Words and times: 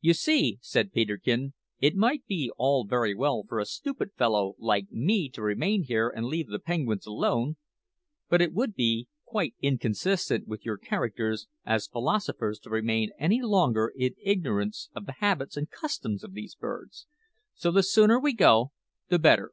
"You 0.00 0.14
see," 0.14 0.58
said 0.62 0.90
Peterkin, 0.90 1.54
"it 1.78 1.94
might 1.94 2.26
be 2.26 2.50
all 2.56 2.82
very 2.84 3.14
well 3.14 3.44
for 3.48 3.60
a 3.60 3.64
stupid 3.64 4.10
fellow 4.16 4.56
like 4.58 4.90
me 4.90 5.28
to 5.28 5.42
remain 5.42 5.84
here 5.84 6.08
and 6.08 6.26
leave 6.26 6.48
the 6.48 6.58
penguins 6.58 7.06
alone; 7.06 7.54
but 8.28 8.42
it 8.42 8.52
would 8.52 8.74
be 8.74 9.06
quite 9.24 9.54
inconsistent 9.60 10.48
with 10.48 10.66
your 10.66 10.76
characters 10.76 11.46
as 11.64 11.86
philosophers 11.86 12.58
to 12.58 12.68
remain 12.70 13.12
any 13.16 13.40
longer 13.42 13.92
in 13.96 14.16
ignorance 14.20 14.90
of 14.92 15.06
the 15.06 15.12
habits 15.20 15.56
and 15.56 15.70
customs 15.70 16.24
of 16.24 16.32
these 16.32 16.56
birds, 16.56 17.06
so 17.54 17.70
the 17.70 17.84
sooner 17.84 18.18
we 18.18 18.32
go 18.32 18.72
the 19.08 19.20
better." 19.20 19.48